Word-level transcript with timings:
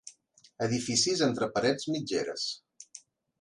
Edificis 0.67 1.21
entre 1.25 1.49
parets 1.59 1.87
mitgeres. 1.97 2.49